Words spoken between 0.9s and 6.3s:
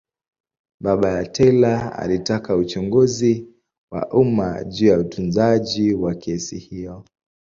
ya Taylor alitaka uchunguzi wa umma juu ya utunzaji wa